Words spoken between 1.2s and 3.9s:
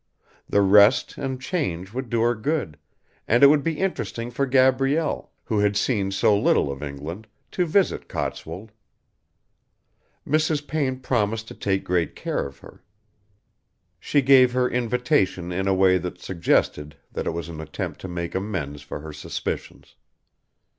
change would do her good, and it would be